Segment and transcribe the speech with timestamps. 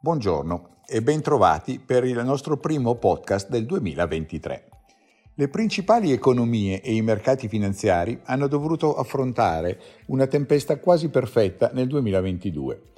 [0.00, 4.68] Buongiorno e bentrovati per il nostro primo podcast del 2023.
[5.34, 11.88] Le principali economie e i mercati finanziari hanno dovuto affrontare una tempesta quasi perfetta nel
[11.88, 12.88] 2022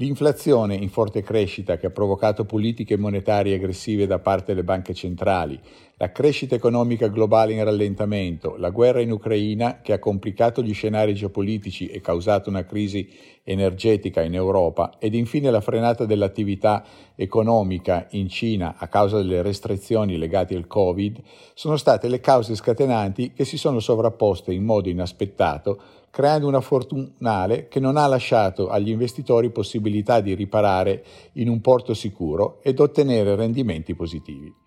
[0.00, 5.60] L'inflazione in forte crescita che ha provocato politiche monetarie aggressive da parte delle banche centrali,
[6.00, 11.12] la crescita economica globale in rallentamento, la guerra in Ucraina che ha complicato gli scenari
[11.12, 13.08] geopolitici e causato una crisi
[13.42, 16.84] energetica in Europa ed infine la frenata dell'attività
[17.16, 21.20] economica in Cina a causa delle restrizioni legate al Covid
[21.54, 27.66] sono state le cause scatenanti che si sono sovrapposte in modo inaspettato creando una fortunale
[27.66, 33.34] che non ha lasciato agli investitori possibilità di riparare in un porto sicuro ed ottenere
[33.34, 34.66] rendimenti positivi.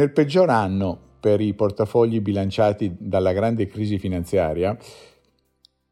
[0.00, 4.74] Nel peggior anno per i portafogli bilanciati dalla grande crisi finanziaria,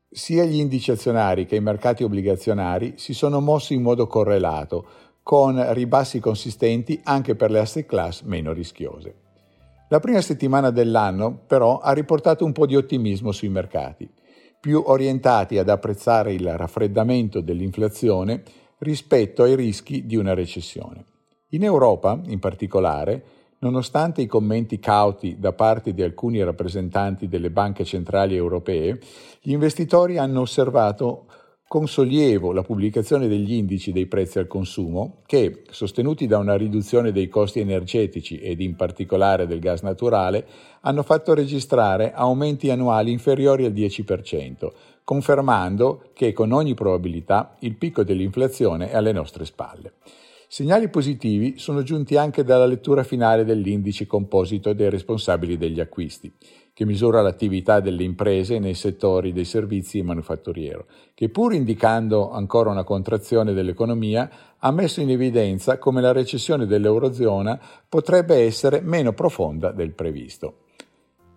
[0.09, 4.87] sia gli indici azionari che i mercati obbligazionari si sono mossi in modo correlato,
[5.23, 9.15] con ribassi consistenti anche per le asset class meno rischiose.
[9.91, 14.11] La prima settimana dell'anno, però, ha riportato un po' di ottimismo sui mercati
[14.59, 18.43] più orientati ad apprezzare il raffreddamento dell'inflazione
[18.79, 21.05] rispetto ai rischi di una recessione.
[21.51, 27.85] In Europa, in particolare, nonostante i commenti cauti da parte di alcuni rappresentanti delle banche
[27.85, 28.99] centrali europee,
[29.41, 31.27] gli investitori hanno osservato
[31.69, 37.13] con sollievo la pubblicazione degli indici dei prezzi al consumo che, sostenuti da una riduzione
[37.13, 40.47] dei costi energetici ed in particolare del gas naturale,
[40.81, 44.73] hanno fatto registrare aumenti annuali inferiori al 10%,
[45.05, 49.93] confermando che con ogni probabilità il picco dell'inflazione è alle nostre spalle.
[50.51, 56.33] Segnali positivi sono giunti anche dalla lettura finale dell'indice composito dei responsabili degli acquisti,
[56.73, 62.71] che misura l'attività delle imprese nei settori dei servizi e manufatturiero, che pur indicando ancora
[62.71, 69.71] una contrazione dell'economia, ha messo in evidenza come la recessione dell'Eurozona potrebbe essere meno profonda
[69.71, 70.61] del previsto.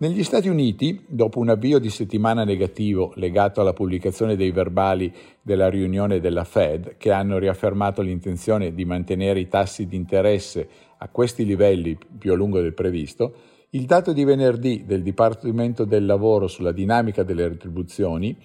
[0.01, 5.13] Negli Stati Uniti, dopo un avvio di settimana negativo legato alla pubblicazione dei verbali
[5.43, 10.67] della riunione della Fed, che hanno riaffermato l'intenzione di mantenere i tassi di interesse
[10.97, 13.35] a questi livelli più a lungo del previsto,
[13.69, 18.35] il dato di venerdì del Dipartimento del Lavoro sulla dinamica delle retribuzioni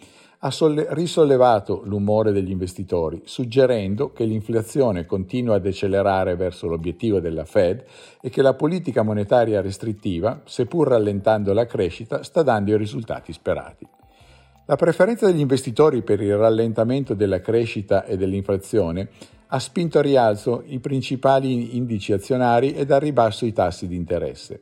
[0.41, 7.45] ha solle- risollevato l'umore degli investitori, suggerendo che l'inflazione continua a decelerare verso l'obiettivo della
[7.45, 7.85] Fed
[8.21, 13.87] e che la politica monetaria restrittiva, seppur rallentando la crescita, sta dando i risultati sperati.
[14.67, 19.09] La preferenza degli investitori per il rallentamento della crescita e dell'inflazione
[19.49, 24.61] ha spinto a rialzo i principali indici azionari ed a ribasso i tassi di interesse.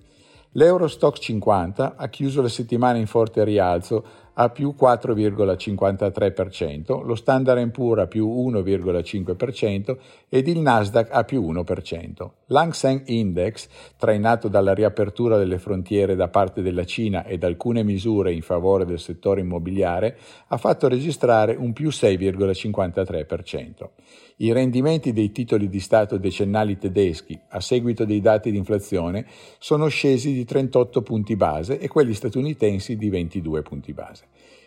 [0.56, 8.02] L'Eurostock 50 ha chiuso la settimana in forte rialzo a più 4,53%, lo Standard Poor's
[8.02, 9.96] a più 1,5%
[10.28, 12.30] ed il Nasdaq a più 1%.
[12.46, 18.32] L'Hang Seng Index, trainato dalla riapertura delle frontiere da parte della Cina ed alcune misure
[18.32, 20.18] in favore del settore immobiliare,
[20.48, 23.88] ha fatto registrare un più 6,53%.
[24.38, 29.26] I rendimenti dei titoli di Stato decennali tedeschi, a seguito dei dati di inflazione,
[29.58, 34.23] sono scesi di 38 punti base e quelli statunitensi di 22 punti base.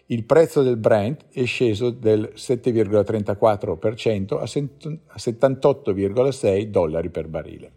[0.09, 7.72] Il prezzo del Brent è sceso del 7,34% a 78,6 dollari per barile.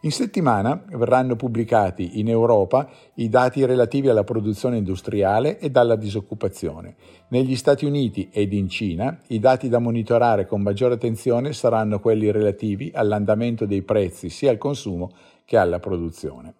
[0.00, 6.96] In settimana verranno pubblicati in Europa i dati relativi alla produzione industriale e alla disoccupazione.
[7.28, 12.28] Negli Stati Uniti ed in Cina i dati da monitorare con maggiore attenzione saranno quelli
[12.32, 15.12] relativi all'andamento dei prezzi sia al consumo
[15.44, 16.54] che alla produzione.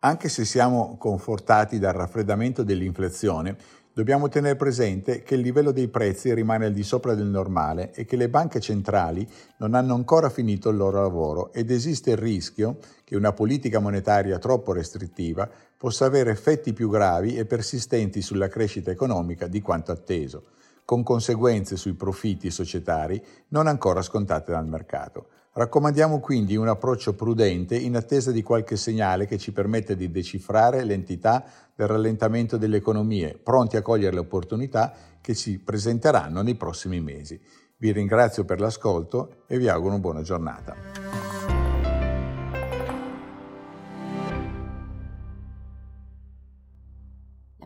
[0.00, 3.56] Anche se siamo confortati dal raffreddamento dell'inflazione,
[3.96, 8.04] Dobbiamo tenere presente che il livello dei prezzi rimane al di sopra del normale e
[8.04, 9.26] che le banche centrali
[9.56, 14.38] non hanno ancora finito il loro lavoro ed esiste il rischio che una politica monetaria
[14.38, 15.48] troppo restrittiva
[15.78, 20.42] possa avere effetti più gravi e persistenti sulla crescita economica di quanto atteso,
[20.84, 23.18] con conseguenze sui profitti societari
[23.48, 25.28] non ancora scontate dal mercato.
[25.56, 30.84] Raccomandiamo quindi un approccio prudente in attesa di qualche segnale che ci permetta di decifrare
[30.84, 37.00] l'entità del rallentamento delle economie, pronti a cogliere le opportunità che ci presenteranno nei prossimi
[37.00, 37.40] mesi.
[37.78, 41.35] Vi ringrazio per l'ascolto e vi auguro una buona giornata.